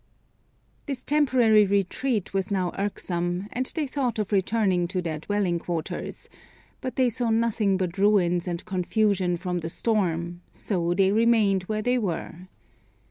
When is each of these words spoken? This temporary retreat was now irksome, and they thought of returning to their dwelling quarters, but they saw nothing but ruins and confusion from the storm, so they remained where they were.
This 0.87 1.03
temporary 1.03 1.63
retreat 1.67 2.33
was 2.33 2.49
now 2.49 2.73
irksome, 2.75 3.47
and 3.53 3.67
they 3.67 3.85
thought 3.85 4.17
of 4.17 4.31
returning 4.31 4.87
to 4.87 4.99
their 4.99 5.19
dwelling 5.19 5.59
quarters, 5.59 6.27
but 6.81 6.95
they 6.95 7.07
saw 7.07 7.29
nothing 7.29 7.77
but 7.77 7.99
ruins 7.99 8.47
and 8.47 8.65
confusion 8.65 9.37
from 9.37 9.59
the 9.59 9.69
storm, 9.69 10.41
so 10.51 10.95
they 10.95 11.11
remained 11.11 11.61
where 11.69 11.83
they 11.83 11.99
were. 11.99 12.47